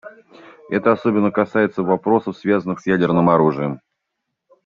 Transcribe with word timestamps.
Это 0.71 0.93
особенно 0.93 1.29
касается 1.31 1.83
вопросов, 1.83 2.35
связанных 2.35 2.79
с 2.79 2.87
ядерным 2.87 3.29
оружием. 3.29 3.81